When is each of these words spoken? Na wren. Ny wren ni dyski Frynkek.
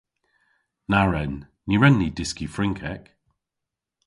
Na 0.89 1.01
wren. 1.07 1.33
Ny 1.67 1.75
wren 1.77 1.95
ni 1.99 2.07
dyski 2.17 2.45
Frynkek. 2.55 3.03